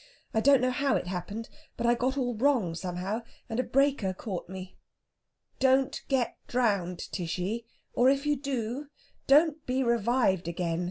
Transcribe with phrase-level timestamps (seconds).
[0.33, 1.47] I don't know how it happened,
[1.77, 4.79] but I got all wrong somehow, and a breaker caught me.
[5.59, 8.87] Don't get drowned, Tishy; or, if you do,
[9.27, 10.79] don't be revived again!